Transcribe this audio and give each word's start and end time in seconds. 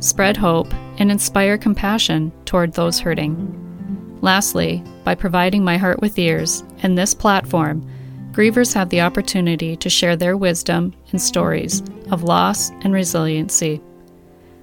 spread 0.00 0.36
hope, 0.36 0.72
and 0.98 1.10
inspire 1.10 1.56
compassion 1.56 2.32
toward 2.44 2.72
those 2.72 2.98
hurting. 2.98 4.18
Lastly, 4.22 4.82
by 5.04 5.14
providing 5.14 5.64
my 5.64 5.76
heart 5.76 6.00
with 6.00 6.18
ears 6.18 6.64
and 6.82 6.96
this 6.96 7.14
platform, 7.14 7.88
grievers 8.32 8.74
have 8.74 8.88
the 8.90 9.00
opportunity 9.00 9.76
to 9.76 9.88
share 9.88 10.16
their 10.16 10.36
wisdom 10.36 10.94
and 11.12 11.20
stories 11.20 11.82
of 12.10 12.22
loss 12.22 12.70
and 12.82 12.92
resiliency. 12.92 13.80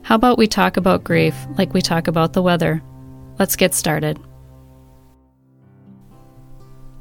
How 0.03 0.15
about 0.15 0.37
we 0.37 0.47
talk 0.47 0.77
about 0.77 1.03
grief 1.03 1.35
like 1.57 1.73
we 1.73 1.81
talk 1.81 2.07
about 2.07 2.33
the 2.33 2.41
weather? 2.41 2.81
Let's 3.39 3.55
get 3.55 3.73
started. 3.73 4.19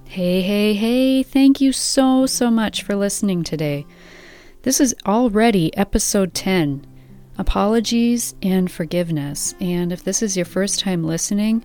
Hey, 0.04 0.40
hey, 0.40 0.72
hey, 0.72 1.22
thank 1.22 1.60
you 1.60 1.72
so, 1.72 2.26
so 2.26 2.50
much 2.50 2.82
for 2.82 2.96
listening 2.96 3.44
today. 3.44 3.86
This 4.62 4.80
is 4.80 4.94
already 5.06 5.76
episode 5.76 6.32
10 6.32 6.86
Apologies 7.38 8.34
and 8.42 8.70
Forgiveness. 8.70 9.54
And 9.60 9.92
if 9.92 10.04
this 10.04 10.22
is 10.22 10.36
your 10.36 10.46
first 10.46 10.80
time 10.80 11.04
listening, 11.04 11.64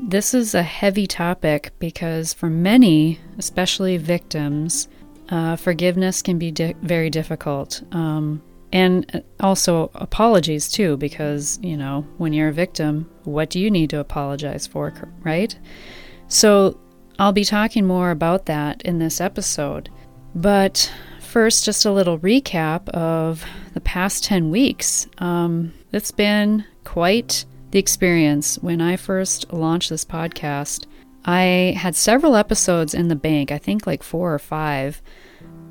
this 0.00 0.34
is 0.34 0.54
a 0.54 0.62
heavy 0.62 1.06
topic 1.06 1.72
because 1.78 2.32
for 2.32 2.50
many, 2.50 3.20
especially 3.38 3.96
victims, 3.98 4.88
uh, 5.28 5.56
forgiveness 5.56 6.22
can 6.22 6.38
be 6.38 6.50
di- 6.50 6.74
very 6.82 7.08
difficult. 7.08 7.82
Um, 7.92 8.42
and 8.72 9.22
also 9.38 9.90
apologies 9.94 10.68
too, 10.68 10.96
because, 10.96 11.58
you 11.62 11.76
know, 11.76 12.06
when 12.18 12.32
you're 12.32 12.48
a 12.48 12.52
victim, 12.52 13.08
what 13.24 13.50
do 13.50 13.60
you 13.60 13.70
need 13.70 13.90
to 13.90 14.00
apologize 14.00 14.66
for, 14.66 14.92
right? 15.22 15.56
So 16.28 16.80
I'll 17.18 17.32
be 17.32 17.44
talking 17.44 17.86
more 17.86 18.10
about 18.10 18.46
that 18.46 18.82
in 18.82 18.98
this 18.98 19.20
episode. 19.20 19.90
But 20.34 20.90
first, 21.32 21.64
just 21.64 21.86
a 21.86 21.90
little 21.90 22.18
recap 22.18 22.86
of 22.90 23.42
the 23.72 23.80
past 23.80 24.22
10 24.24 24.50
weeks. 24.50 25.06
Um, 25.16 25.72
it's 25.90 26.10
been 26.10 26.66
quite 26.84 27.46
the 27.70 27.78
experience. 27.78 28.58
When 28.58 28.82
I 28.82 28.96
first 28.96 29.50
launched 29.50 29.88
this 29.88 30.04
podcast, 30.04 30.84
I 31.24 31.74
had 31.78 31.96
several 31.96 32.36
episodes 32.36 32.92
in 32.92 33.08
the 33.08 33.16
bank, 33.16 33.50
I 33.50 33.56
think 33.56 33.86
like 33.86 34.02
four 34.02 34.34
or 34.34 34.38
five. 34.38 35.00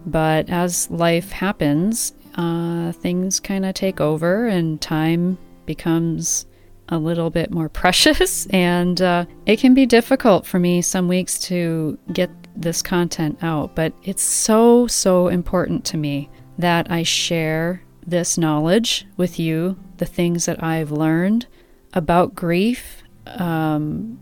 But 0.03 0.49
as 0.49 0.89
life 0.89 1.31
happens, 1.31 2.13
uh, 2.33 2.93
things 2.93 3.39
kind 3.39 3.63
of 3.63 3.75
take 3.75 4.01
over 4.01 4.47
and 4.47 4.81
time 4.81 5.37
becomes 5.67 6.47
a 6.89 6.97
little 6.97 7.29
bit 7.29 7.51
more 7.51 7.69
precious, 7.81 8.47
and 8.47 8.99
uh, 8.99 9.25
it 9.45 9.59
can 9.59 9.75
be 9.75 9.85
difficult 9.85 10.47
for 10.47 10.57
me 10.57 10.81
some 10.81 11.07
weeks 11.07 11.37
to 11.37 11.99
get 12.11 12.31
this 12.55 12.81
content 12.81 13.37
out. 13.41 13.75
But 13.75 13.93
it's 14.03 14.23
so, 14.23 14.87
so 14.87 15.27
important 15.27 15.85
to 15.85 15.97
me 15.97 16.29
that 16.57 16.91
I 16.91 17.03
share 17.03 17.83
this 18.05 18.37
knowledge 18.37 19.07
with 19.17 19.39
you, 19.39 19.77
the 19.97 20.05
things 20.05 20.45
that 20.45 20.63
I've 20.63 20.91
learned 20.91 21.47
about 21.93 22.35
grief, 22.35 23.03
um, 23.25 24.19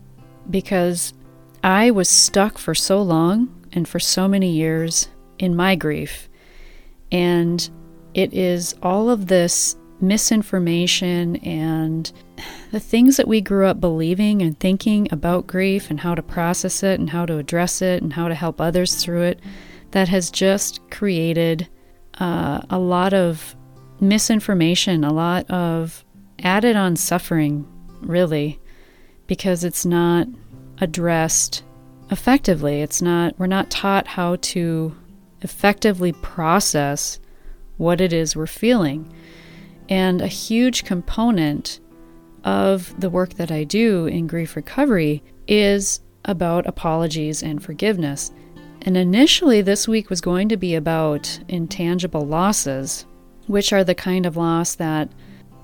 because 0.48 1.12
I 1.62 1.90
was 1.90 2.08
stuck 2.08 2.58
for 2.58 2.74
so 2.74 3.02
long 3.02 3.54
and 3.72 3.88
for 3.88 4.00
so 4.00 4.28
many 4.28 4.50
years 4.50 5.08
in 5.38 5.56
my 5.56 5.74
grief. 5.74 6.28
And 7.12 7.68
it 8.14 8.32
is 8.32 8.74
all 8.82 9.10
of 9.10 9.26
this 9.26 9.76
misinformation 10.02 11.36
and 11.36 12.12
the 12.70 12.80
things 12.80 13.16
that 13.16 13.28
we 13.28 13.40
grew 13.40 13.66
up 13.66 13.80
believing 13.80 14.42
and 14.42 14.58
thinking 14.58 15.08
about 15.10 15.46
grief 15.46 15.90
and 15.90 16.00
how 16.00 16.14
to 16.14 16.22
process 16.22 16.82
it 16.82 16.98
and 16.98 17.10
how 17.10 17.26
to 17.26 17.38
address 17.38 17.82
it 17.82 18.02
and 18.02 18.12
how 18.12 18.28
to 18.28 18.34
help 18.34 18.60
others 18.60 19.02
through 19.02 19.22
it 19.22 19.40
that 19.90 20.08
has 20.08 20.30
just 20.30 20.80
created 20.90 21.68
uh, 22.18 22.60
a 22.70 22.78
lot 22.78 23.12
of 23.12 23.56
misinformation, 24.00 25.04
a 25.04 25.12
lot 25.12 25.50
of 25.50 26.04
added 26.42 26.76
on 26.76 26.96
suffering, 26.96 27.66
really, 28.00 28.58
because 29.26 29.64
it's 29.64 29.84
not 29.84 30.26
addressed 30.80 31.62
effectively. 32.10 32.82
It's 32.82 33.02
not, 33.02 33.38
we're 33.38 33.46
not 33.46 33.70
taught 33.70 34.06
how 34.06 34.36
to 34.36 34.94
effectively 35.42 36.12
process 36.12 37.18
what 37.76 38.00
it 38.00 38.12
is 38.12 38.36
we're 38.36 38.46
feeling. 38.46 39.10
And 39.90 40.22
a 40.22 40.28
huge 40.28 40.84
component 40.84 41.80
of 42.44 42.98
the 42.98 43.10
work 43.10 43.34
that 43.34 43.50
I 43.50 43.64
do 43.64 44.06
in 44.06 44.26
grief 44.26 44.56
recovery 44.56 45.22
is 45.46 46.00
about 46.24 46.66
apologies 46.66 47.42
and 47.42 47.62
forgiveness. 47.62 48.30
And 48.82 48.96
initially, 48.96 49.60
this 49.60 49.86
week 49.86 50.08
was 50.08 50.20
going 50.20 50.48
to 50.48 50.56
be 50.56 50.74
about 50.74 51.40
intangible 51.48 52.24
losses, 52.24 53.04
which 53.46 53.72
are 53.72 53.84
the 53.84 53.94
kind 53.94 54.24
of 54.24 54.36
loss 54.36 54.76
that, 54.76 55.10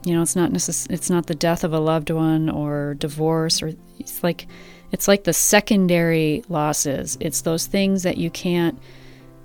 you 0.05 0.15
know, 0.15 0.23
it's 0.23 0.37
not 0.37 0.51
necess- 0.51 0.91
it's 0.91 1.09
not 1.09 1.27
the 1.27 1.35
death 1.35 1.65
of 1.65 1.73
a 1.73 1.79
loved 1.79 2.11
one 2.11 2.51
or 2.51 2.95
divorce 2.95 3.63
or 3.63 3.73
it's 3.99 4.23
like 4.23 4.47
it's 4.93 5.09
like 5.09 5.25
the 5.25 5.33
secondary 5.33 6.45
losses. 6.49 7.17
It's 7.21 7.41
those 7.41 7.67
things 7.67 8.03
that 8.03 8.19
you 8.19 8.31
can't 8.31 8.79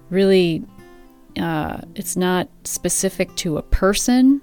really. 0.09 0.63
Uh, 1.39 1.79
it's 1.95 2.17
not 2.17 2.49
specific 2.65 3.33
to 3.37 3.57
a 3.57 3.61
person 3.61 4.41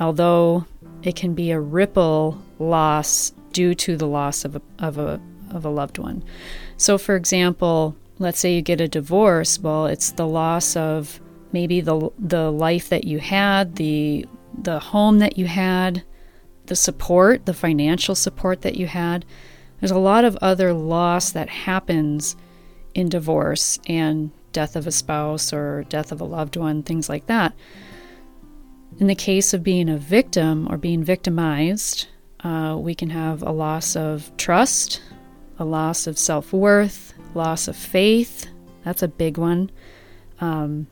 although 0.00 0.66
it 1.02 1.14
can 1.14 1.34
be 1.34 1.50
a 1.50 1.60
ripple 1.60 2.40
loss 2.58 3.32
due 3.52 3.74
to 3.74 3.96
the 3.96 4.06
loss 4.06 4.44
of 4.44 4.56
a, 4.56 4.62
of 4.78 4.98
a, 4.98 5.20
of 5.50 5.64
a 5.64 5.70
loved 5.70 5.98
one. 5.98 6.24
So, 6.76 6.98
for 6.98 7.16
example, 7.16 7.96
let's 8.18 8.38
say 8.38 8.54
you 8.54 8.62
get 8.62 8.80
a 8.80 8.88
divorce, 8.88 9.58
well, 9.58 9.86
it's 9.86 10.12
the 10.12 10.26
loss 10.26 10.76
of 10.76 11.20
maybe 11.52 11.80
the, 11.80 12.10
the 12.18 12.50
life 12.50 12.88
that 12.88 13.04
you 13.04 13.18
had, 13.18 13.76
the, 13.76 14.26
the 14.56 14.78
home 14.78 15.18
that 15.18 15.36
you 15.36 15.46
had, 15.46 16.02
the 16.66 16.76
support, 16.76 17.46
the 17.46 17.54
financial 17.54 18.14
support 18.14 18.62
that 18.62 18.76
you 18.76 18.86
had. 18.86 19.24
There's 19.80 19.90
a 19.90 19.98
lot 19.98 20.24
of 20.24 20.36
other 20.36 20.72
loss 20.72 21.32
that 21.32 21.48
happens 21.48 22.36
in 22.94 23.08
divorce 23.08 23.78
and 23.86 24.30
death 24.52 24.76
of 24.76 24.86
a 24.86 24.92
spouse 24.92 25.52
or 25.52 25.84
death 25.88 26.12
of 26.12 26.20
a 26.20 26.24
loved 26.24 26.56
one, 26.56 26.82
things 26.82 27.08
like 27.08 27.26
that. 27.26 27.54
In 28.98 29.06
the 29.06 29.14
case 29.14 29.54
of 29.54 29.62
being 29.62 29.88
a 29.88 29.96
victim 29.96 30.66
or 30.70 30.76
being 30.76 31.02
victimized, 31.04 32.08
uh, 32.44 32.76
we 32.78 32.94
can 32.94 33.10
have 33.10 33.42
a 33.42 33.50
loss 33.50 33.96
of 33.96 34.30
trust, 34.36 35.02
a 35.58 35.64
loss 35.64 36.06
of 36.06 36.18
self 36.18 36.52
worth, 36.52 37.14
loss 37.34 37.68
of 37.68 37.76
faith. 37.76 38.46
That's 38.84 39.02
a 39.02 39.08
big 39.08 39.38
one. 39.38 39.70
Um, 40.40 40.86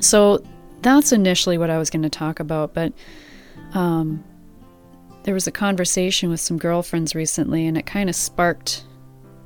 so 0.00 0.44
that's 0.82 1.12
initially 1.12 1.58
what 1.58 1.70
I 1.70 1.78
was 1.78 1.90
going 1.90 2.02
to 2.02 2.10
talk 2.10 2.40
about, 2.40 2.74
but 2.74 2.92
um, 3.74 4.22
there 5.24 5.34
was 5.34 5.46
a 5.46 5.52
conversation 5.52 6.30
with 6.30 6.40
some 6.40 6.58
girlfriends 6.58 7.14
recently, 7.14 7.66
and 7.66 7.78
it 7.78 7.86
kind 7.86 8.08
of 8.08 8.16
sparked 8.16 8.84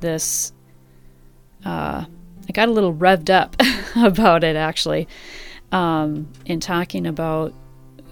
this. 0.00 0.52
Uh, 1.64 2.04
I 2.48 2.52
got 2.52 2.68
a 2.68 2.72
little 2.72 2.94
revved 2.94 3.30
up 3.30 3.56
about 3.96 4.44
it 4.44 4.56
actually 4.56 5.08
um, 5.72 6.30
in 6.46 6.60
talking 6.60 7.06
about, 7.06 7.52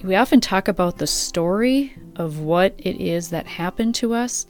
we 0.03 0.17
often 0.17 0.41
talk 0.41 0.69
about 0.69 0.99
the 0.99 1.06
story 1.06 1.97
of 2.17 2.41
what 2.41 2.75
it 2.79 3.01
is 3.01 3.31
that 3.31 3.47
happened 3.47 3.95
to 3.97 4.15
us, 4.15 4.47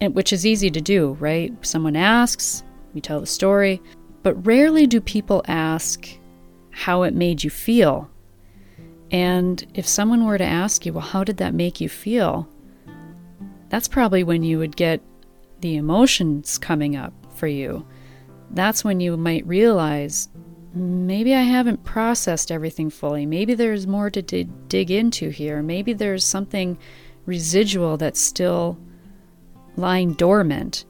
and, 0.00 0.14
which 0.14 0.32
is 0.32 0.44
easy 0.44 0.70
to 0.70 0.80
do, 0.80 1.16
right? 1.20 1.52
Someone 1.64 1.96
asks, 1.96 2.62
we 2.94 3.00
tell 3.00 3.20
the 3.20 3.26
story, 3.26 3.80
but 4.22 4.46
rarely 4.46 4.86
do 4.86 5.00
people 5.00 5.44
ask 5.46 6.08
how 6.70 7.02
it 7.02 7.14
made 7.14 7.44
you 7.44 7.50
feel. 7.50 8.10
And 9.10 9.64
if 9.74 9.86
someone 9.86 10.24
were 10.24 10.38
to 10.38 10.44
ask 10.44 10.86
you, 10.86 10.94
well, 10.94 11.02
how 11.02 11.22
did 11.22 11.36
that 11.36 11.54
make 11.54 11.80
you 11.80 11.88
feel? 11.88 12.48
That's 13.68 13.88
probably 13.88 14.24
when 14.24 14.42
you 14.42 14.58
would 14.58 14.76
get 14.76 15.00
the 15.60 15.76
emotions 15.76 16.58
coming 16.58 16.96
up 16.96 17.12
for 17.36 17.46
you. 17.46 17.86
That's 18.50 18.84
when 18.84 19.00
you 19.00 19.16
might 19.16 19.46
realize 19.46 20.28
maybe 20.74 21.34
I 21.34 21.42
haven't 21.42 21.84
processed 21.84 22.50
everything 22.50 22.90
fully. 22.90 23.26
Maybe 23.26 23.54
there's 23.54 23.86
more 23.86 24.10
to 24.10 24.22
d- 24.22 24.48
dig 24.68 24.90
into 24.90 25.30
here. 25.30 25.62
Maybe 25.62 25.92
there's 25.92 26.24
something 26.24 26.78
residual 27.26 27.96
that's 27.96 28.20
still 28.20 28.78
lying 29.76 30.12
dormant. 30.14 30.84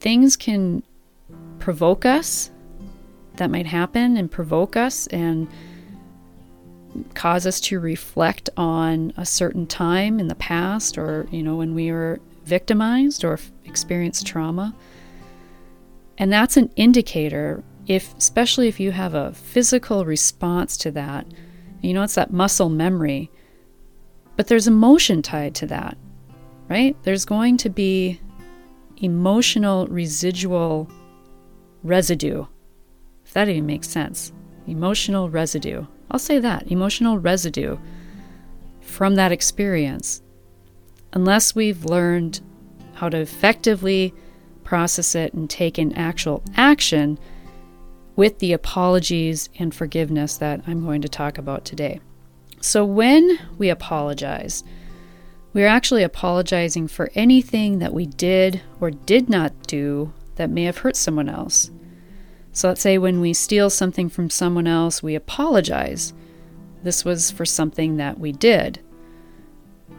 Things 0.00 0.36
can 0.36 0.82
provoke 1.58 2.04
us, 2.04 2.50
that 3.38 3.50
might 3.50 3.66
happen 3.66 4.16
and 4.16 4.30
provoke 4.30 4.76
us 4.76 5.06
and 5.08 5.48
cause 7.14 7.46
us 7.46 7.60
to 7.60 7.80
reflect 7.80 8.50
on 8.56 9.12
a 9.16 9.24
certain 9.24 9.66
time 9.66 10.20
in 10.20 10.28
the 10.28 10.34
past 10.34 10.98
or, 10.98 11.26
you 11.30 11.42
know, 11.42 11.56
when 11.56 11.74
we 11.74 11.90
were 11.90 12.20
victimized 12.44 13.24
or 13.24 13.38
experienced 13.64 14.26
trauma. 14.26 14.74
And 16.18 16.32
that's 16.32 16.56
an 16.56 16.70
indicator 16.76 17.62
if 17.88 18.14
especially 18.16 18.68
if 18.68 18.78
you 18.78 18.92
have 18.92 19.14
a 19.14 19.32
physical 19.32 20.04
response 20.04 20.76
to 20.76 20.90
that. 20.92 21.26
You 21.80 21.94
know 21.94 22.02
it's 22.02 22.14
that 22.14 22.32
muscle 22.32 22.68
memory. 22.68 23.30
But 24.36 24.46
there's 24.46 24.68
emotion 24.68 25.22
tied 25.22 25.54
to 25.56 25.66
that. 25.66 25.96
Right? 26.68 26.96
There's 27.02 27.24
going 27.24 27.56
to 27.58 27.70
be 27.70 28.20
emotional 28.98 29.86
residual 29.86 30.90
residue. 31.82 32.44
If 33.24 33.32
that 33.32 33.48
even 33.48 33.66
makes 33.66 33.88
sense. 33.88 34.32
Emotional 34.66 35.30
residue. 35.30 35.86
I'll 36.10 36.18
say 36.18 36.38
that 36.38 36.70
emotional 36.70 37.18
residue 37.18 37.78
from 38.80 39.14
that 39.14 39.32
experience. 39.32 40.20
Unless 41.14 41.54
we've 41.54 41.86
learned 41.86 42.40
how 42.94 43.08
to 43.08 43.18
effectively 43.18 44.12
process 44.62 45.14
it 45.14 45.32
and 45.32 45.48
take 45.48 45.78
an 45.78 45.94
actual 45.94 46.42
action 46.54 47.18
with 48.18 48.40
the 48.40 48.52
apologies 48.52 49.48
and 49.60 49.72
forgiveness 49.72 50.38
that 50.38 50.60
I'm 50.66 50.84
going 50.84 51.02
to 51.02 51.08
talk 51.08 51.38
about 51.38 51.64
today. 51.64 52.00
So, 52.60 52.84
when 52.84 53.38
we 53.58 53.68
apologize, 53.68 54.64
we're 55.52 55.68
actually 55.68 56.02
apologizing 56.02 56.88
for 56.88 57.12
anything 57.14 57.78
that 57.78 57.94
we 57.94 58.06
did 58.06 58.60
or 58.80 58.90
did 58.90 59.28
not 59.30 59.68
do 59.68 60.12
that 60.34 60.50
may 60.50 60.64
have 60.64 60.78
hurt 60.78 60.96
someone 60.96 61.28
else. 61.28 61.70
So 62.50 62.66
let's 62.66 62.80
say 62.80 62.98
when 62.98 63.20
we 63.20 63.32
steal 63.34 63.70
something 63.70 64.08
from 64.08 64.30
someone 64.30 64.66
else, 64.66 65.00
we 65.00 65.14
apologize. 65.14 66.12
This 66.82 67.04
was 67.04 67.30
for 67.30 67.44
something 67.44 67.98
that 67.98 68.18
we 68.18 68.32
did. 68.32 68.80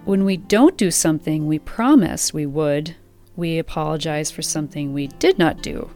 When 0.04 0.26
we 0.26 0.36
don't 0.36 0.78
do 0.78 0.92
something 0.92 1.48
we 1.48 1.60
promised 1.60 2.34
we 2.34 2.46
would, 2.46 2.98
we 3.38 3.58
apologize 3.60 4.30
for 4.30 4.42
something 4.42 4.92
we 4.92 5.08
did 5.08 5.40
not 5.40 5.62
do. 5.62 5.90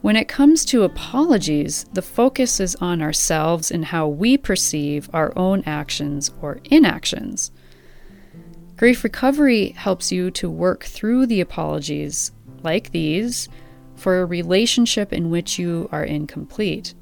When 0.00 0.14
it 0.14 0.28
comes 0.28 0.64
to 0.66 0.84
apologies, 0.84 1.84
the 1.92 2.02
focus 2.02 2.60
is 2.60 2.76
on 2.76 3.02
ourselves 3.02 3.70
and 3.70 3.84
how 3.84 4.06
we 4.06 4.38
perceive 4.38 5.10
our 5.12 5.32
own 5.36 5.64
actions 5.66 6.30
or 6.40 6.60
inactions. 6.64 7.50
Grief 8.76 9.02
recovery 9.02 9.70
helps 9.70 10.12
you 10.12 10.30
to 10.30 10.48
work 10.48 10.84
through 10.84 11.26
the 11.26 11.40
apologies 11.40 12.30
like 12.62 12.92
these 12.92 13.48
for 13.96 14.20
a 14.20 14.24
relationship 14.24 15.12
in 15.12 15.30
which 15.30 15.58
you 15.58 15.88
are 15.90 16.04
incomplete. 16.04 16.94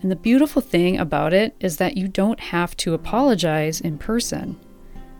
And 0.00 0.10
the 0.10 0.16
beautiful 0.16 0.62
thing 0.62 0.98
about 0.98 1.34
it 1.34 1.54
is 1.60 1.76
that 1.76 1.98
you 1.98 2.08
don't 2.08 2.40
have 2.40 2.74
to 2.78 2.94
apologize 2.94 3.82
in 3.82 3.98
person. 3.98 4.58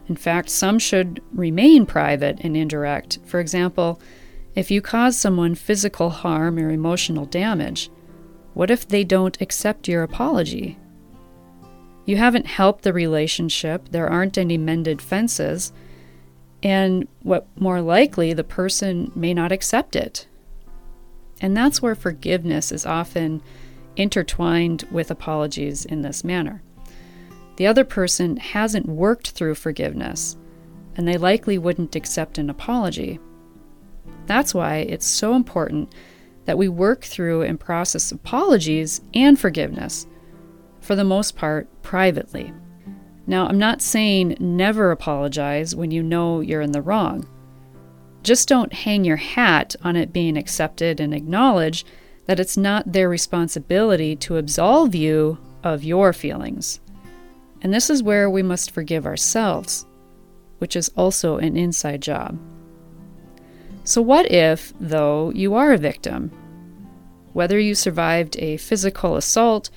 In 0.08 0.16
fact, 0.16 0.48
some 0.48 0.78
should 0.78 1.22
remain 1.32 1.84
private 1.84 2.38
and 2.40 2.56
indirect. 2.56 3.18
For 3.26 3.38
example, 3.38 4.00
if 4.56 4.70
you 4.70 4.80
cause 4.80 5.16
someone 5.16 5.54
physical 5.54 6.08
harm 6.08 6.58
or 6.58 6.70
emotional 6.70 7.26
damage, 7.26 7.90
what 8.54 8.70
if 8.70 8.88
they 8.88 9.04
don't 9.04 9.40
accept 9.40 9.86
your 9.86 10.02
apology? 10.02 10.78
You 12.06 12.16
haven't 12.16 12.46
helped 12.46 12.82
the 12.82 12.94
relationship, 12.94 13.90
there 13.90 14.08
aren't 14.08 14.38
any 14.38 14.56
mended 14.56 15.02
fences, 15.02 15.72
and 16.62 17.06
what 17.22 17.46
more 17.60 17.82
likely, 17.82 18.32
the 18.32 18.44
person 18.44 19.12
may 19.14 19.34
not 19.34 19.52
accept 19.52 19.94
it. 19.94 20.26
And 21.42 21.54
that's 21.54 21.82
where 21.82 21.94
forgiveness 21.94 22.72
is 22.72 22.86
often 22.86 23.42
intertwined 23.94 24.86
with 24.90 25.10
apologies 25.10 25.84
in 25.84 26.00
this 26.00 26.24
manner. 26.24 26.62
The 27.56 27.66
other 27.66 27.84
person 27.84 28.38
hasn't 28.38 28.88
worked 28.88 29.30
through 29.30 29.56
forgiveness, 29.56 30.36
and 30.96 31.06
they 31.06 31.18
likely 31.18 31.58
wouldn't 31.58 31.94
accept 31.94 32.38
an 32.38 32.48
apology. 32.48 33.18
That's 34.26 34.54
why 34.54 34.78
it's 34.78 35.06
so 35.06 35.34
important 35.34 35.92
that 36.44 36.58
we 36.58 36.68
work 36.68 37.02
through 37.02 37.42
and 37.42 37.58
process 37.58 38.12
apologies 38.12 39.00
and 39.14 39.38
forgiveness, 39.38 40.06
for 40.80 40.94
the 40.94 41.04
most 41.04 41.36
part, 41.36 41.68
privately. 41.82 42.52
Now, 43.26 43.46
I'm 43.46 43.58
not 43.58 43.82
saying 43.82 44.36
never 44.38 44.90
apologize 44.90 45.74
when 45.74 45.90
you 45.90 46.02
know 46.02 46.40
you're 46.40 46.60
in 46.60 46.72
the 46.72 46.82
wrong. 46.82 47.28
Just 48.22 48.48
don't 48.48 48.72
hang 48.72 49.04
your 49.04 49.16
hat 49.16 49.74
on 49.82 49.96
it 49.96 50.12
being 50.12 50.36
accepted 50.36 51.00
and 51.00 51.12
acknowledge 51.12 51.84
that 52.26 52.40
it's 52.40 52.56
not 52.56 52.92
their 52.92 53.08
responsibility 53.08 54.16
to 54.16 54.36
absolve 54.36 54.94
you 54.94 55.38
of 55.62 55.84
your 55.84 56.12
feelings. 56.12 56.80
And 57.62 57.72
this 57.72 57.90
is 57.90 58.02
where 58.02 58.30
we 58.30 58.42
must 58.42 58.70
forgive 58.70 59.06
ourselves, 59.06 59.86
which 60.58 60.76
is 60.76 60.90
also 60.96 61.38
an 61.38 61.56
inside 61.56 62.02
job. 62.02 62.38
So, 63.86 64.02
what 64.02 64.32
if, 64.32 64.72
though, 64.80 65.30
you 65.30 65.54
are 65.54 65.72
a 65.72 65.78
victim? 65.78 66.32
Whether 67.34 67.56
you 67.56 67.76
survived 67.76 68.36
a 68.40 68.56
physical 68.56 69.14
assault 69.14 69.70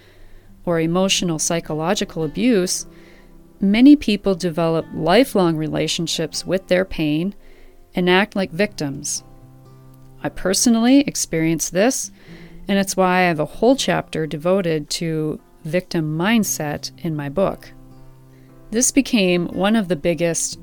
or 0.66 0.80
emotional 0.80 1.38
psychological 1.38 2.24
abuse, 2.24 2.88
many 3.62 3.96
people 3.96 4.34
develop 4.34 4.88
lifelong 4.96 5.58
relationships 5.58 6.44
with 6.44 6.68
their 6.70 6.86
pain 6.86 7.36
and 7.94 8.10
act 8.10 8.36
like 8.36 8.50
victims. 8.50 9.24
I 10.24 10.30
personally 10.30 11.02
experienced 11.02 11.72
this, 11.72 12.10
and 12.68 12.80
it's 12.80 12.98
why 12.98 13.20
I 13.20 13.28
have 13.28 13.40
a 13.40 13.46
whole 13.46 13.76
chapter 13.76 14.26
devoted 14.26 14.90
to 14.92 15.40
victim 15.66 16.18
mindset 16.18 16.90
in 17.06 17.16
my 17.16 17.30
book. 17.30 17.72
This 18.72 18.92
became 18.92 19.50
one 19.50 19.76
of 19.76 19.88
the 19.88 19.96
biggest 19.96 20.60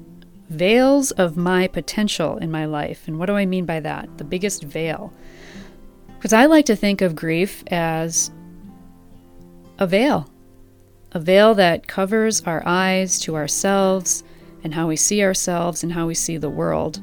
veils 0.49 1.11
of 1.13 1.37
my 1.37 1.67
potential 1.67 2.37
in 2.39 2.51
my 2.51 2.65
life. 2.65 3.09
And 3.09 3.19
what 3.19 3.27
do 3.27 3.35
I 3.35 3.47
mean 3.47 3.65
by 3.67 3.81
that? 3.81 4.19
The 4.19 4.25
biggest 4.25 4.63
veil. 4.63 5.13
Because 6.17 6.33
I 6.33 6.47
like 6.47 6.67
to 6.67 6.77
think 6.77 7.01
of 7.01 7.15
grief 7.15 7.63
as 7.69 8.31
a 9.79 9.87
veil, 9.87 10.31
a 11.13 11.21
veil 11.21 11.55
that 11.55 11.87
covers 11.87 12.43
our 12.43 12.63
eyes 12.67 13.19
to 13.21 13.37
ourselves 13.37 14.25
and 14.65 14.75
how 14.75 14.87
we 14.89 14.97
see 14.97 15.23
ourselves 15.23 15.83
and 15.83 15.93
how 15.93 16.07
we 16.07 16.15
see 16.15 16.37
the 16.37 16.51
world. 16.51 17.01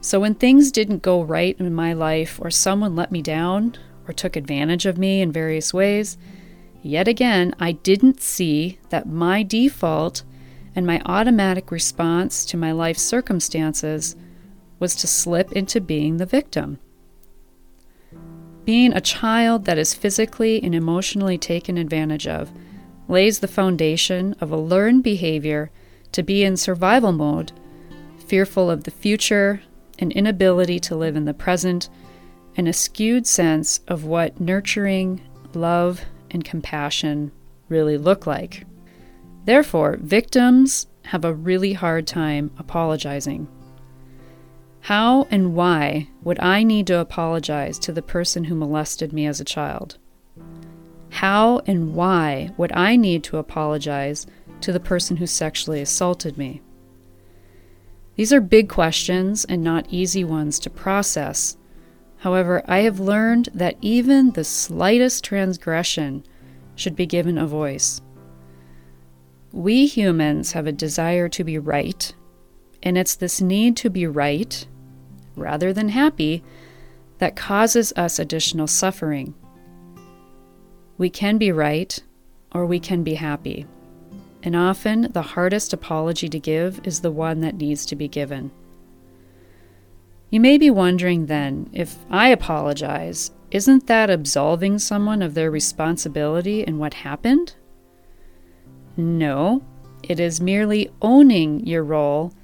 So 0.00 0.18
when 0.18 0.34
things 0.34 0.72
didn't 0.72 1.02
go 1.02 1.22
right 1.22 1.58
in 1.60 1.74
my 1.74 1.92
life, 1.92 2.38
or 2.40 2.50
someone 2.50 2.96
let 2.96 3.12
me 3.12 3.20
down, 3.20 3.76
or 4.08 4.14
took 4.14 4.34
advantage 4.34 4.86
of 4.86 4.96
me 4.96 5.20
in 5.20 5.30
various 5.30 5.74
ways, 5.74 6.16
yet 6.82 7.06
again, 7.06 7.54
I 7.60 7.72
didn't 7.72 8.22
see 8.22 8.78
that 8.88 9.06
my 9.06 9.42
default 9.42 10.22
and 10.74 10.86
my 10.86 11.00
automatic 11.04 11.70
response 11.70 12.44
to 12.46 12.56
my 12.56 12.72
life 12.72 12.96
circumstances 12.96 14.16
was 14.78 14.94
to 14.96 15.06
slip 15.06 15.52
into 15.52 15.80
being 15.80 16.16
the 16.16 16.26
victim. 16.26 16.78
Being 18.64 18.92
a 18.92 19.00
child 19.00 19.64
that 19.64 19.78
is 19.78 19.94
physically 19.94 20.62
and 20.62 20.74
emotionally 20.74 21.38
taken 21.38 21.76
advantage 21.76 22.26
of 22.26 22.52
lays 23.08 23.40
the 23.40 23.48
foundation 23.48 24.34
of 24.40 24.52
a 24.52 24.56
learned 24.56 25.02
behavior 25.02 25.70
to 26.12 26.22
be 26.22 26.44
in 26.44 26.56
survival 26.56 27.12
mode, 27.12 27.52
fearful 28.26 28.70
of 28.70 28.84
the 28.84 28.90
future, 28.90 29.62
an 29.98 30.12
inability 30.12 30.78
to 30.80 30.96
live 30.96 31.16
in 31.16 31.24
the 31.24 31.34
present, 31.34 31.88
and 32.56 32.68
a 32.68 32.72
skewed 32.72 33.26
sense 33.26 33.80
of 33.88 34.04
what 34.04 34.40
nurturing, 34.40 35.20
love, 35.54 36.02
and 36.30 36.44
compassion 36.44 37.32
really 37.68 37.98
look 37.98 38.26
like. 38.26 38.64
Therefore, 39.44 39.98
victims 40.00 40.86
have 41.06 41.24
a 41.24 41.34
really 41.34 41.72
hard 41.72 42.06
time 42.06 42.50
apologizing. 42.58 43.48
How 44.82 45.26
and 45.30 45.54
why 45.54 46.08
would 46.22 46.40
I 46.40 46.62
need 46.62 46.86
to 46.88 46.98
apologize 46.98 47.78
to 47.80 47.92
the 47.92 48.02
person 48.02 48.44
who 48.44 48.54
molested 48.54 49.12
me 49.12 49.26
as 49.26 49.40
a 49.40 49.44
child? 49.44 49.98
How 51.10 51.60
and 51.66 51.94
why 51.94 52.50
would 52.56 52.72
I 52.72 52.96
need 52.96 53.24
to 53.24 53.38
apologize 53.38 54.26
to 54.62 54.72
the 54.72 54.80
person 54.80 55.16
who 55.16 55.26
sexually 55.26 55.80
assaulted 55.80 56.38
me? 56.38 56.62
These 58.16 58.32
are 58.32 58.40
big 58.40 58.68
questions 58.68 59.44
and 59.44 59.62
not 59.62 59.86
easy 59.90 60.24
ones 60.24 60.58
to 60.60 60.70
process. 60.70 61.56
However, 62.18 62.62
I 62.66 62.80
have 62.80 63.00
learned 63.00 63.48
that 63.54 63.76
even 63.80 64.32
the 64.32 64.44
slightest 64.44 65.24
transgression 65.24 66.24
should 66.74 66.94
be 66.94 67.06
given 67.06 67.38
a 67.38 67.46
voice. 67.46 68.00
We 69.52 69.86
humans 69.86 70.52
have 70.52 70.66
a 70.66 70.72
desire 70.72 71.28
to 71.30 71.42
be 71.42 71.58
right, 71.58 72.14
and 72.82 72.96
it's 72.96 73.16
this 73.16 73.40
need 73.40 73.76
to 73.78 73.90
be 73.90 74.06
right, 74.06 74.66
rather 75.34 75.72
than 75.72 75.88
happy, 75.88 76.44
that 77.18 77.36
causes 77.36 77.92
us 77.96 78.18
additional 78.18 78.68
suffering. 78.68 79.34
We 80.98 81.10
can 81.10 81.36
be 81.36 81.50
right, 81.50 82.00
or 82.52 82.64
we 82.64 82.78
can 82.78 83.02
be 83.02 83.14
happy. 83.14 83.66
And 84.42 84.54
often, 84.54 85.08
the 85.12 85.22
hardest 85.22 85.72
apology 85.72 86.28
to 86.28 86.38
give 86.38 86.80
is 86.84 87.00
the 87.00 87.10
one 87.10 87.40
that 87.40 87.56
needs 87.56 87.84
to 87.86 87.96
be 87.96 88.08
given. 88.08 88.52
You 90.30 90.40
may 90.40 90.58
be 90.58 90.70
wondering 90.70 91.26
then 91.26 91.68
if 91.72 91.98
I 92.08 92.28
apologize, 92.28 93.32
isn't 93.50 93.88
that 93.88 94.10
absolving 94.10 94.78
someone 94.78 95.22
of 95.22 95.34
their 95.34 95.50
responsibility 95.50 96.62
in 96.62 96.78
what 96.78 96.94
happened? 96.94 97.54
No, 99.00 99.62
it 100.02 100.20
is 100.20 100.42
merely 100.42 100.90
owning 101.00 101.66
your 101.66 101.82
role 101.82 102.34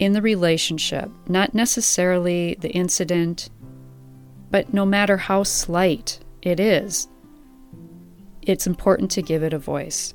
in 0.00 0.14
the 0.14 0.22
relationship, 0.22 1.08
not 1.28 1.54
necessarily 1.54 2.56
the 2.58 2.70
incident, 2.70 3.50
but 4.50 4.74
no 4.74 4.84
matter 4.84 5.16
how 5.16 5.44
slight 5.44 6.18
it 6.42 6.58
is, 6.58 7.06
it's 8.42 8.66
important 8.66 9.12
to 9.12 9.22
give 9.22 9.44
it 9.44 9.52
a 9.52 9.58
voice. 9.58 10.12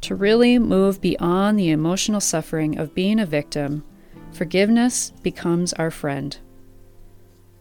To 0.00 0.16
really 0.16 0.58
move 0.58 1.00
beyond 1.00 1.56
the 1.56 1.70
emotional 1.70 2.20
suffering 2.20 2.76
of 2.76 2.94
being 2.94 3.20
a 3.20 3.26
victim, 3.26 3.84
forgiveness 4.32 5.12
becomes 5.22 5.72
our 5.74 5.92
friend. 5.92 6.36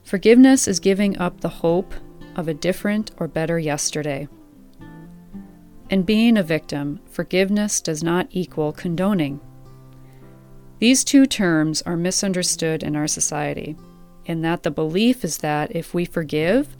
Forgiveness 0.04 0.68
is 0.68 0.80
giving 0.80 1.20
up 1.20 1.42
the 1.42 1.50
hope 1.50 1.94
of 2.36 2.48
a 2.48 2.54
different 2.56 3.12
or 3.18 3.28
better 3.28 3.60
yesterday. 3.60 4.28
And 5.90 6.06
being 6.06 6.38
a 6.38 6.44
victim, 6.44 7.00
forgiveness 7.10 7.80
does 7.80 8.04
not 8.04 8.28
equal 8.32 8.74
condoning. 8.74 9.40
These 10.80 11.04
two 11.04 11.26
terms 11.26 11.82
are 11.84 11.96
misunderstood 11.96 12.84
in 12.84 12.96
our 12.96 13.08
society, 13.08 13.76
in 14.26 14.42
that 14.42 14.64
the 14.64 14.72
belief 14.72 15.24
is 15.24 15.38
that 15.38 15.76
if 15.76 15.94
we 15.94 16.06
forgive, 16.06 16.76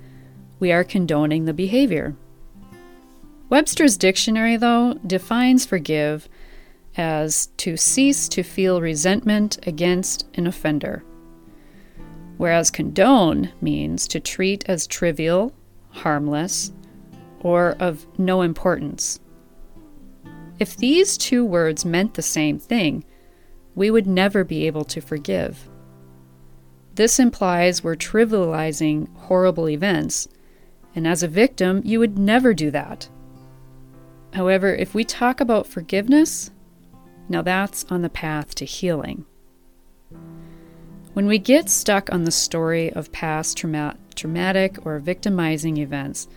we 0.60 0.72
are 0.72 0.84
condoning 0.84 1.46
the 1.46 1.54
behavior. 1.54 2.16
Webster's 3.50 3.98
dictionary, 3.98 4.58
though, 4.58 4.96
defines 5.08 5.66
forgive 5.66 6.28
as 6.98 7.48
to 7.58 7.78
cease 7.78 8.28
to 8.28 8.44
feel 8.44 8.82
resentment 8.82 9.66
against 9.66 10.28
an 10.34 10.48
offender, 10.48 11.04
whereas 12.38 12.70
condone 12.70 13.52
means 13.62 14.08
to 14.10 14.20
treat 14.20 14.68
as 14.68 14.86
trivial, 14.86 15.54
harmless, 15.92 16.72
or 17.48 17.78
of 17.80 18.06
no 18.20 18.42
importance. 18.42 19.22
If 20.60 20.76
these 20.76 21.18
two 21.18 21.46
words 21.46 21.86
meant 21.86 22.16
the 22.16 22.22
same 22.22 22.60
thing, 22.60 23.06
we 23.74 23.90
would 23.90 24.06
never 24.06 24.44
be 24.44 24.68
able 24.68 24.84
to 24.84 25.00
forgive. 25.00 25.70
This 26.96 27.20
implies 27.20 27.84
we're 27.84 27.96
trivializing 27.96 29.16
horrible 29.16 29.70
events, 29.70 30.28
and 30.94 31.08
as 31.08 31.24
a 31.24 31.28
victim, 31.30 31.82
you 31.86 32.00
would 32.00 32.20
never 32.20 32.54
do 32.54 32.70
that. 32.72 33.08
However, 34.34 34.76
if 34.76 34.94
we 34.94 35.06
talk 35.06 35.40
about 35.40 35.68
forgiveness, 35.68 36.52
now 37.30 37.42
that's 37.42 37.86
on 37.86 38.02
the 38.02 38.10
path 38.10 38.56
to 38.56 38.66
healing. 38.66 39.26
When 41.14 41.28
we 41.28 41.40
get 41.40 41.70
stuck 41.70 42.12
on 42.12 42.26
the 42.26 42.32
story 42.32 42.92
of 42.92 43.14
past 43.14 43.58
trauma- 43.58 43.96
traumatic 44.16 44.86
or 44.86 45.00
victimizing 45.00 45.78
events, 45.78 46.28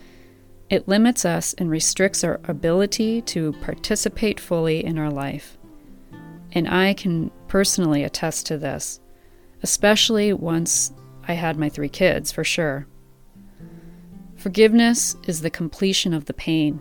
it 0.71 0.87
limits 0.87 1.25
us 1.25 1.53
and 1.55 1.69
restricts 1.69 2.23
our 2.23 2.41
ability 2.45 3.21
to 3.23 3.53
participate 3.55 4.39
fully 4.39 4.85
in 4.85 4.99
our 4.99 5.11
life. 5.11 5.59
And 6.53 6.69
I 6.69 6.95
can 6.95 7.33
personally 7.49 8.05
attest 8.05 8.47
to 8.47 8.57
this, 8.57 9.01
especially 9.65 10.33
once 10.33 10.93
I 11.27 11.35
had 11.35 11.59
my 11.59 11.69
three 11.69 11.89
kids, 11.89 12.31
for 12.31 12.45
sure. 12.45 12.87
Forgiveness 14.37 15.17
is 15.27 15.43
the 15.43 15.51
completion 15.51 16.15
of 16.15 16.27
the 16.27 16.33
pain. 16.33 16.81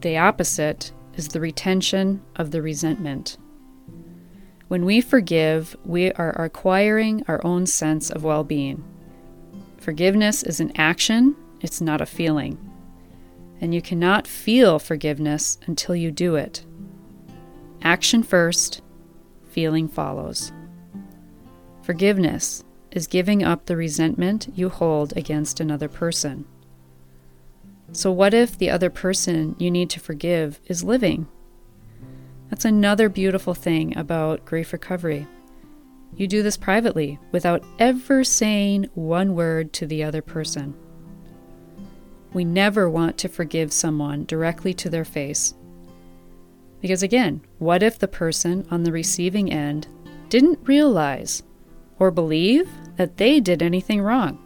The 0.00 0.18
opposite 0.18 0.92
is 1.14 1.28
the 1.28 1.40
retention 1.40 2.22
of 2.36 2.50
the 2.50 2.60
resentment. 2.60 3.38
When 4.66 4.84
we 4.84 5.00
forgive, 5.00 5.76
we 5.84 6.10
are 6.12 6.40
acquiring 6.42 7.24
our 7.28 7.40
own 7.46 7.66
sense 7.66 8.10
of 8.10 8.24
well 8.24 8.42
being. 8.42 8.82
Forgiveness 9.78 10.42
is 10.42 10.58
an 10.58 10.72
action, 10.76 11.36
it's 11.60 11.80
not 11.80 12.00
a 12.00 12.06
feeling. 12.06 12.58
And 13.60 13.74
you 13.74 13.80
cannot 13.80 14.26
feel 14.26 14.78
forgiveness 14.78 15.58
until 15.66 15.94
you 15.94 16.10
do 16.10 16.36
it. 16.36 16.64
Action 17.82 18.22
first, 18.22 18.82
feeling 19.50 19.88
follows. 19.88 20.52
Forgiveness 21.82 22.64
is 22.90 23.06
giving 23.06 23.42
up 23.42 23.66
the 23.66 23.76
resentment 23.76 24.48
you 24.54 24.68
hold 24.68 25.16
against 25.16 25.60
another 25.60 25.88
person. 25.88 26.46
So, 27.92 28.10
what 28.10 28.34
if 28.34 28.56
the 28.56 28.70
other 28.70 28.90
person 28.90 29.54
you 29.58 29.70
need 29.70 29.90
to 29.90 30.00
forgive 30.00 30.60
is 30.66 30.82
living? 30.82 31.28
That's 32.50 32.64
another 32.64 33.08
beautiful 33.08 33.54
thing 33.54 33.96
about 33.96 34.44
grief 34.44 34.72
recovery. 34.72 35.26
You 36.16 36.26
do 36.26 36.42
this 36.42 36.56
privately 36.56 37.18
without 37.32 37.64
ever 37.78 38.24
saying 38.24 38.88
one 38.94 39.34
word 39.34 39.72
to 39.74 39.86
the 39.86 40.04
other 40.04 40.22
person. 40.22 40.74
We 42.34 42.44
never 42.44 42.90
want 42.90 43.16
to 43.18 43.28
forgive 43.28 43.72
someone 43.72 44.26
directly 44.26 44.74
to 44.74 44.90
their 44.90 45.04
face. 45.04 45.54
Because 46.82 47.02
again, 47.02 47.40
what 47.58 47.82
if 47.82 47.98
the 47.98 48.08
person 48.08 48.66
on 48.70 48.82
the 48.82 48.92
receiving 48.92 49.50
end 49.50 49.88
didn't 50.28 50.58
realize 50.64 51.42
or 51.98 52.10
believe 52.10 52.68
that 52.96 53.16
they 53.16 53.40
did 53.40 53.62
anything 53.62 54.02
wrong? 54.02 54.38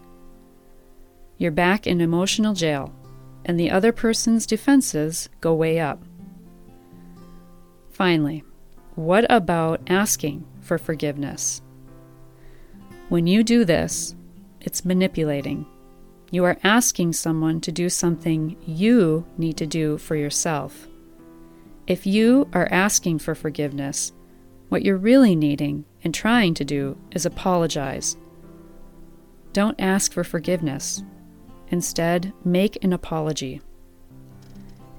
You're 1.39 1.51
back 1.51 1.87
in 1.87 2.01
emotional 2.01 2.55
jail, 2.55 2.95
and 3.45 3.59
the 3.59 3.71
other 3.71 3.91
person's 3.91 4.47
defenses 4.47 5.29
go 5.41 5.55
way 5.55 5.81
up. 5.81 6.01
Finally, 7.91 8.45
what 8.95 9.27
about 9.29 9.81
asking 9.89 10.45
for 10.69 10.79
forgiveness. 10.79 11.63
When 13.09 13.27
you 13.27 13.43
do 13.43 13.65
this, 13.65 14.15
it's 14.61 14.85
manipulating. 14.85 15.65
You 16.31 16.45
are 16.45 16.59
asking 16.63 17.15
someone 17.15 17.61
to 17.63 17.73
do 17.73 17.89
something 17.89 18.57
you 18.67 19.25
need 19.39 19.57
to 19.57 19.67
do 19.67 19.97
for 19.97 20.15
yourself. 20.15 20.87
If 21.87 22.07
you 22.07 22.49
are 22.53 22.69
asking 22.71 23.21
for 23.21 23.35
forgiveness, 23.35 24.13
what 24.69 24.85
you're 24.85 24.99
really 24.99 25.35
needing 25.35 25.87
and 26.05 26.15
trying 26.15 26.53
to 26.55 26.65
do 26.65 26.99
is 27.13 27.25
apologize. 27.25 28.19
Don't 29.55 29.81
ask 29.81 30.13
for 30.13 30.23
forgiveness. 30.23 31.03
Instead, 31.69 32.35
make 32.45 32.83
an 32.85 32.93
apology. 32.93 33.63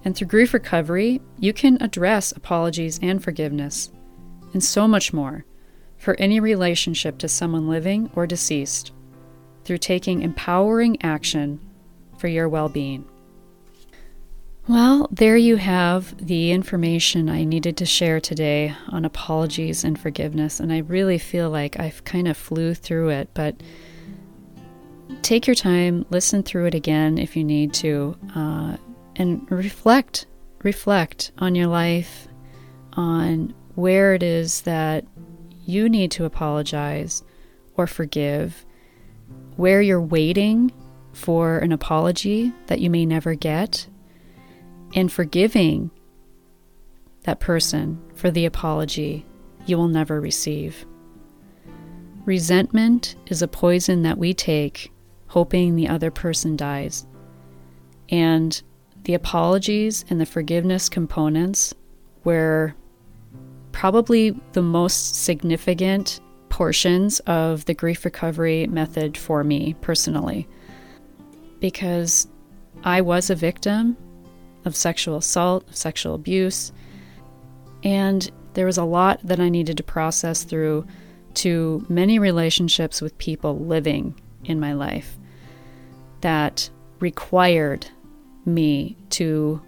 And 0.04 0.16
through 0.16 0.28
grief 0.28 0.52
recovery, 0.52 1.22
you 1.38 1.54
can 1.54 1.80
address 1.80 2.32
apologies 2.32 3.00
and 3.04 3.24
forgiveness, 3.24 3.92
and 4.54 4.64
so 4.64 4.88
much 4.88 5.14
more 5.14 5.46
for 5.98 6.16
any 6.16 6.40
relationship 6.40 7.20
to 7.20 7.28
someone 7.28 7.68
living 7.68 8.10
or 8.16 8.26
deceased 8.26 8.94
through 9.70 9.78
taking 9.78 10.24
empowering 10.24 10.98
action 11.04 11.60
for 12.18 12.28
your 12.28 12.50
well 12.50 12.70
being. 12.70 13.08
Well, 14.68 15.08
there 15.12 15.38
you 15.38 15.58
have 15.58 16.26
the 16.26 16.52
information 16.52 17.30
I 17.30 17.44
needed 17.44 17.78
to 17.78 17.86
share 17.86 18.20
today 18.20 18.76
on 18.88 19.06
apologies 19.06 19.84
and 19.84 20.00
forgiveness. 20.00 20.60
And 20.60 20.74
I 20.74 20.80
really 20.80 21.20
feel 21.20 21.52
like 21.52 21.80
I've 21.80 22.04
kind 22.04 22.28
of 22.28 22.36
flew 22.36 22.74
through 22.74 23.10
it, 23.10 23.30
but 23.36 23.62
take 25.22 25.46
your 25.46 25.56
time, 25.56 26.04
listen 26.10 26.42
through 26.42 26.66
it 26.66 26.74
again 26.74 27.20
if 27.20 27.38
you 27.38 27.44
need 27.44 27.72
to, 27.76 28.18
uh, 28.36 28.76
and 29.18 29.46
reflect. 29.52 30.26
Reflect 30.64 31.32
on 31.38 31.54
your 31.54 31.68
life, 31.68 32.28
on 32.94 33.54
where 33.76 34.16
it 34.16 34.24
is 34.24 34.62
that 34.62 35.06
you 35.64 35.88
need 35.88 36.10
to 36.10 36.26
apologize 36.26 37.22
or 37.78 37.86
forgive, 37.86 38.66
where 39.60 39.82
you're 39.82 40.02
waiting 40.02 40.72
for 41.12 41.58
an 41.58 41.74
apology 41.74 42.54
that 42.68 42.80
you 42.80 42.90
may 42.90 43.06
never 43.06 43.36
get, 43.36 43.86
and 44.96 45.12
forgiving 45.12 45.92
that 47.24 47.42
person 47.42 48.02
for 48.16 48.32
the 48.32 48.46
apology 48.46 49.26
you 49.66 49.76
will 49.76 49.90
never 49.90 50.22
receive. 50.22 50.86
Resentment 52.24 53.18
is 53.28 53.42
a 53.42 53.50
poison 53.50 54.04
that 54.04 54.18
we 54.18 54.34
take 54.34 54.94
hoping 55.28 55.76
the 55.76 55.90
other 55.90 56.10
person 56.10 56.56
dies. 56.56 57.06
And 58.08 58.62
the 59.04 59.14
apologies 59.14 60.06
and 60.10 60.22
the 60.22 60.26
forgiveness 60.26 60.88
components, 60.88 61.74
were 62.24 62.74
probably 63.74 64.40
the 64.54 64.62
most 64.62 65.16
significant 65.16 66.22
portions 66.60 67.22
of 67.22 67.64
the 67.64 67.74
grief 67.74 68.04
recovery 68.04 68.68
method 68.68 69.16
for 69.16 69.46
me 69.46 69.74
personally. 69.80 70.46
Because 71.62 72.28
I 72.84 73.00
was 73.00 73.30
a 73.30 73.36
victim 73.36 73.96
of 74.66 74.76
sexual 74.76 75.16
assault, 75.16 75.74
sexual 75.74 76.16
abuse, 76.16 76.74
and 77.82 78.30
there 78.56 78.66
was 78.66 78.78
a 78.78 78.84
lot 78.84 79.22
that 79.24 79.40
I 79.40 79.48
needed 79.48 79.78
to 79.78 79.84
process 79.84 80.44
through 80.44 80.86
to 81.36 81.86
many 81.88 82.20
relationships 82.20 83.02
with 83.02 83.18
people 83.20 83.58
living 83.58 84.20
in 84.44 84.60
my 84.60 84.74
life 84.74 85.18
that 86.20 86.70
required 87.00 87.88
me 88.44 88.98
to 89.12 89.62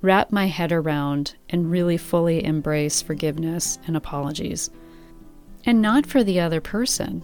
wrap 0.00 0.32
my 0.32 0.46
head 0.46 0.72
around 0.72 1.34
and 1.50 1.70
really 1.70 1.98
fully 1.98 2.42
embrace 2.42 3.02
forgiveness 3.02 3.78
and 3.86 3.98
apologies. 3.98 4.70
And 5.64 5.80
not 5.80 6.06
for 6.06 6.24
the 6.24 6.40
other 6.40 6.60
person, 6.60 7.22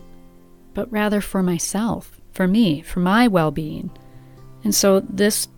but 0.75 0.90
rather 0.92 1.21
for 1.21 1.42
myself, 1.42 2.21
for 2.33 2.47
me, 2.47 2.83
for 2.83 3.00
my 3.00 3.26
well 3.28 3.50
being. 3.50 3.90
And 4.64 4.75
so 4.75 5.00
this 5.00 5.49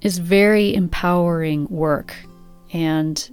is 0.00 0.18
very 0.18 0.74
empowering 0.74 1.66
work. 1.68 2.14
And 2.72 3.32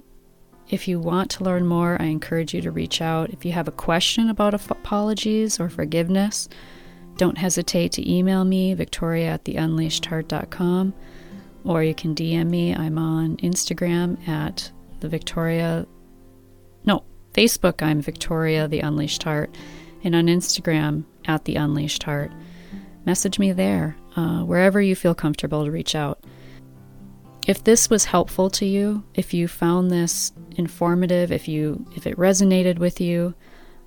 If 0.70 0.86
you 0.86 1.00
want 1.00 1.32
to 1.32 1.44
learn 1.44 1.66
more, 1.66 1.96
I 2.00 2.04
encourage 2.04 2.54
you 2.54 2.60
to 2.62 2.70
reach 2.70 3.02
out. 3.02 3.30
If 3.30 3.44
you 3.44 3.50
have 3.52 3.66
a 3.66 3.72
question 3.72 4.30
about 4.30 4.54
apologies 4.54 5.58
or 5.58 5.68
forgiveness, 5.68 6.48
don't 7.16 7.38
hesitate 7.38 7.90
to 7.92 8.08
email 8.10 8.44
me, 8.44 8.74
victoria 8.74 9.30
at 9.32 9.44
theunleashedheart.com, 9.44 10.94
or 11.64 11.82
you 11.82 11.92
can 11.92 12.14
DM 12.14 12.48
me. 12.48 12.74
I'm 12.74 12.98
on 12.98 13.36
Instagram 13.38 14.26
at 14.28 14.70
the 15.00 15.08
Victoria, 15.08 15.86
Facebook, 17.32 17.80
I'm 17.80 18.00
Victoria 18.00 18.66
the 18.66 18.80
Unleashed 18.80 19.22
Heart, 19.22 19.56
and 20.02 20.16
on 20.16 20.26
Instagram 20.26 21.04
at 21.26 21.44
the 21.44 21.56
Unleashed 21.56 22.02
Heart. 22.02 22.32
Message 23.06 23.38
me 23.38 23.52
there, 23.52 23.96
uh, 24.16 24.40
wherever 24.40 24.80
you 24.80 24.96
feel 24.96 25.14
comfortable 25.14 25.64
to 25.64 25.70
reach 25.70 25.94
out. 25.94 26.24
If 27.46 27.62
this 27.64 27.88
was 27.88 28.04
helpful 28.04 28.50
to 28.50 28.66
you, 28.66 29.04
if 29.14 29.32
you 29.32 29.46
found 29.48 29.90
this 29.90 30.32
informative, 30.56 31.30
if 31.30 31.46
you 31.46 31.86
if 31.96 32.06
it 32.06 32.16
resonated 32.16 32.78
with 32.78 33.00
you, 33.00 33.34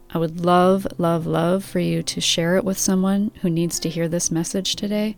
I 0.10 0.18
would 0.20 0.44
love, 0.46 0.88
love, 0.98 1.28
love 1.28 1.66
for 1.66 1.80
you 1.80 2.02
to 2.04 2.22
share 2.22 2.56
it 2.56 2.64
with 2.64 2.78
someone 2.78 3.32
who 3.42 3.50
needs 3.50 3.80
to 3.80 3.90
hear 3.90 4.08
this 4.08 4.32
message 4.32 4.76
today. 4.76 5.18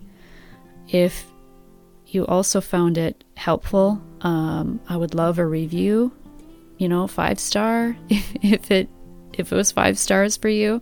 If 0.88 1.26
you 2.08 2.26
also 2.26 2.60
found 2.60 2.98
it 2.98 3.24
helpful, 3.36 4.02
um, 4.22 4.80
I 4.90 4.98
would 4.98 5.14
love 5.14 5.38
a 5.38 5.46
review. 5.46 6.12
You 6.78 6.90
know, 6.90 7.08
five 7.08 7.40
star 7.40 7.96
if, 8.10 8.34
if 8.42 8.72
it 8.72 8.90
if 9.34 9.52
it 9.52 9.56
was 9.56 9.72
five 9.72 9.98
stars 9.98 10.38
for 10.38 10.50
you. 10.50 10.82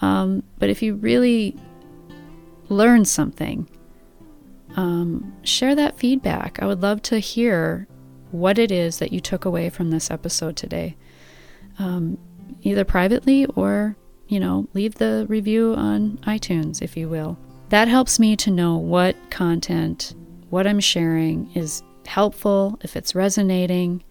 Um, 0.00 0.42
but 0.58 0.68
if 0.68 0.82
you 0.82 0.94
really 0.94 1.56
learn 2.68 3.04
something, 3.04 3.68
um, 4.76 5.34
share 5.42 5.74
that 5.74 5.98
feedback. 5.98 6.62
I 6.62 6.66
would 6.66 6.82
love 6.82 7.02
to 7.02 7.18
hear 7.18 7.88
what 8.30 8.58
it 8.58 8.70
is 8.70 8.98
that 8.98 9.12
you 9.12 9.20
took 9.20 9.44
away 9.44 9.70
from 9.70 9.90
this 9.90 10.10
episode 10.10 10.56
today, 10.56 10.96
um, 11.78 12.18
either 12.62 12.84
privately 12.84 13.46
or, 13.46 13.96
you 14.28 14.38
know, 14.38 14.68
leave 14.74 14.96
the 14.96 15.24
review 15.28 15.74
on 15.74 16.18
iTunes, 16.18 16.82
if 16.82 16.96
you 16.96 17.08
will. 17.08 17.38
That 17.70 17.88
helps 17.88 18.18
me 18.18 18.36
to 18.36 18.50
know 18.50 18.76
what 18.76 19.16
content, 19.30 20.14
what 20.50 20.66
I'm 20.66 20.80
sharing 20.80 21.50
is 21.54 21.82
helpful, 22.06 22.78
if 22.82 22.96
it's 22.96 23.14
resonating. 23.14 24.04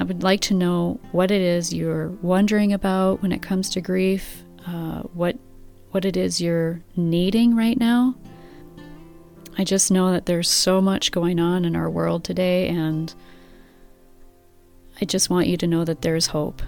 I 0.00 0.04
would 0.04 0.22
like 0.22 0.40
to 0.42 0.54
know 0.54 0.98
what 1.12 1.30
it 1.30 1.42
is 1.42 1.74
you're 1.74 2.08
wondering 2.22 2.72
about 2.72 3.20
when 3.20 3.32
it 3.32 3.42
comes 3.42 3.68
to 3.70 3.82
grief, 3.82 4.42
uh, 4.66 5.02
what 5.12 5.36
what 5.90 6.06
it 6.06 6.16
is 6.16 6.40
you're 6.40 6.80
needing 6.96 7.54
right 7.54 7.78
now. 7.78 8.14
I 9.58 9.64
just 9.64 9.90
know 9.90 10.12
that 10.12 10.24
there's 10.24 10.48
so 10.48 10.80
much 10.80 11.12
going 11.12 11.38
on 11.38 11.66
in 11.66 11.76
our 11.76 11.90
world 11.90 12.24
today, 12.24 12.68
and 12.68 13.12
I 15.02 15.04
just 15.04 15.28
want 15.28 15.48
you 15.48 15.58
to 15.58 15.66
know 15.66 15.84
that 15.84 16.00
there's 16.00 16.28
hope. 16.28 16.62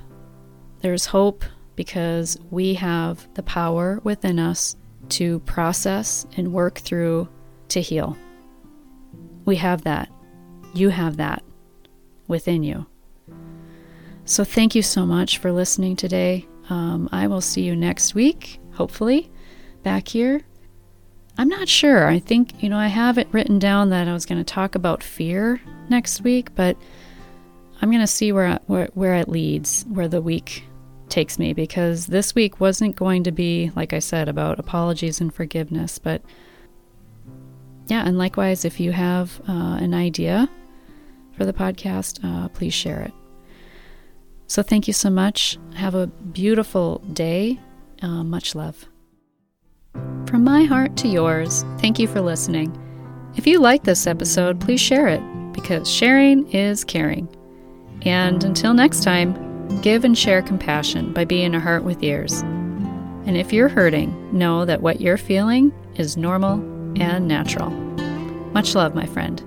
There's 0.81 1.07
hope 1.07 1.45
because 1.75 2.37
we 2.51 2.75
have 2.75 3.27
the 3.33 3.43
power 3.43 4.01
within 4.05 4.39
us 4.39 4.77
to 5.11 5.39
process 5.41 6.27
and 6.37 6.53
work 6.53 6.81
through 6.81 7.29
to 7.69 7.81
heal. 7.81 8.19
We 9.47 9.57
have 9.57 9.85
that. 9.85 10.11
You 10.75 10.91
have 10.91 11.17
that 11.17 11.43
within 12.29 12.62
you. 12.62 12.87
So, 14.25 14.45
thank 14.45 14.75
you 14.75 14.83
so 14.83 15.05
much 15.05 15.38
for 15.38 15.52
listening 15.52 15.97
today. 15.97 16.47
Um, 16.71 17.09
I 17.12 17.26
will 17.26 17.41
see 17.41 17.62
you 17.62 17.75
next 17.75 18.14
week, 18.14 18.61
hopefully, 18.73 19.31
back 19.83 20.09
here. 20.09 20.43
I'm 21.37 21.49
not 21.49 21.69
sure. 21.69 22.07
I 22.07 22.19
think, 22.19 22.62
you 22.62 22.69
know, 22.69 22.79
I 22.79 22.87
have 22.87 23.19
it 23.19 23.29
written 23.33 23.59
down 23.59 23.91
that 23.91 24.07
I 24.07 24.12
was 24.12 24.26
going 24.26 24.38
to 24.38 24.45
talk 24.45 24.75
about 24.75 25.02
fear 25.02 25.61
next 25.88 26.23
week, 26.23 26.54
but 26.54 26.76
I'm 27.80 27.91
going 27.91 28.00
to 28.00 28.06
see 28.06 28.32
where, 28.32 28.61
where, 28.67 28.89
where 28.95 29.15
it 29.15 29.28
leads, 29.28 29.85
where 29.89 30.08
the 30.08 30.23
week 30.23 30.65
takes 31.08 31.39
me, 31.39 31.52
because 31.52 32.06
this 32.06 32.35
week 32.35 32.61
wasn't 32.61 32.97
going 32.97 33.25
to 33.25 33.32
be, 33.32 33.73
like 33.75 33.93
I 33.93 33.99
said, 33.99 34.28
about 34.28 34.61
apologies 34.61 35.21
and 35.21 35.35
forgiveness. 35.35 35.99
But 35.99 36.23
yeah, 37.89 38.06
and 38.06 38.19
likewise, 38.19 38.65
if 38.65 38.78
you 38.78 38.93
have 38.93 39.41
uh, 39.49 39.78
an 39.80 39.95
idea 39.95 40.49
for 41.37 41.45
the 41.45 41.52
podcast, 41.52 42.21
uh, 42.25 42.49
please 42.49 42.75
share 42.75 43.00
it. 43.00 43.13
So 44.52 44.62
thank 44.62 44.86
you 44.86 44.93
so 44.93 45.08
much. 45.08 45.56
Have 45.76 45.95
a 45.95 46.08
beautiful 46.08 46.99
day. 47.15 47.58
Uh, 48.02 48.23
much 48.23 48.54
love. 48.54 48.84
From 50.26 50.45
my 50.45 50.65
heart 50.65 50.95
to 50.99 51.08
yours, 51.08 51.65
thank 51.78 51.99
you 51.99 52.06
for 52.06 52.21
listening. 52.21 52.71
If 53.34 53.47
you 53.47 53.60
like 53.60 53.84
this 53.84 54.06
episode, 54.06 54.60
please 54.60 54.78
share 54.78 55.08
it 55.08 55.23
because 55.54 55.91
sharing 55.91 56.47
is 56.50 56.84
caring. 56.84 57.34
And 58.02 58.45
until 58.45 58.75
next 58.75 59.02
time, 59.02 59.32
give 59.80 60.04
and 60.04 60.19
share 60.19 60.43
compassion 60.43 61.15
by 61.15 61.25
being 61.25 61.54
a 61.54 61.60
heart 61.60 61.84
with 61.84 62.02
ears. 62.02 62.43
And 62.43 63.38
if 63.38 63.54
you're 63.54 63.71
hurting, 63.71 64.36
know 64.36 64.67
that 64.67 64.82
what 64.82 65.00
you're 65.00 65.17
feeling 65.17 65.73
is 65.95 66.19
normal 66.19 66.60
and 67.00 67.26
natural. 67.26 67.71
Much 68.50 68.75
love, 68.75 68.95
my 68.95 69.06
friend. 69.06 69.43